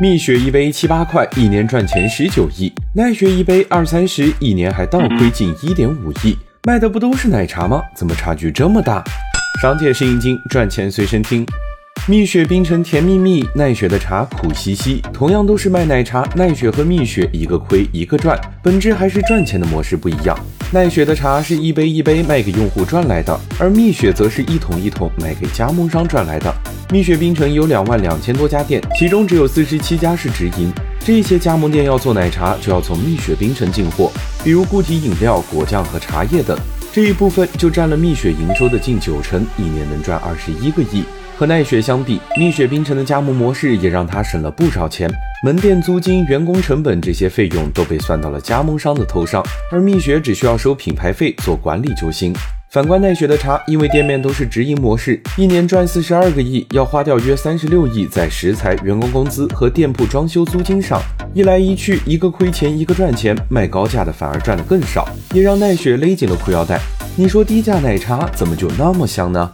[0.00, 6.38] 蜜雪一杯七八块，一年赚钱十九亿；奈雪一杯二三十，一年还倒亏近一点五亿。
[6.62, 7.82] 卖的不都是奶茶吗？
[7.96, 9.02] 怎么差距这么大？
[9.60, 11.44] 商界是引经，赚钱随身听。
[12.10, 15.02] 蜜雪冰城甜蜜蜜，奈雪的茶苦兮兮。
[15.12, 20.34] 同样都是卖奶茶，奈雪和蜜雪一个亏一个赚，本质还是赚钱的模式不一样。
[20.72, 26.50] 奈雪的茶是一杯一杯卖给用户赚来的，而蜜雪则是一桶一桶卖给加盟商赚来的。
[26.90, 30.72] 蜜雪冰城有两万两千多家店，其中只有四十七家是直营。
[31.00, 34.10] 这些加盟店要做奶茶，就要从蜜雪冰城进货，
[34.42, 36.58] 比如固体饮料、果酱和茶叶等。
[36.90, 41.04] 这一部分就占了蜜雪营收的近九成，一年能赚二十一个亿。
[41.38, 45.08] 和奈雪相比，蜜雪冰城的加盟模式也让他省了不少钱，
[45.44, 52.34] 门店租金、员工成本这些费用都被算到了加盟商的头上，而蜜雪只需要收品牌费做管理就行。
[52.72, 61.00] 反观奈雪的茶，因为店面都是直营模式，一年赚四十二个亿，要花掉约三十六亿在食材、员工工资和店铺装修租金上，
[61.32, 66.80] 一来一去，一个亏钱，一个赚钱，卖高价的反而赚的更少，也让奈雪勒紧了裤腰带。
[67.14, 69.48] 你说低价奶茶怎么就那么香呢？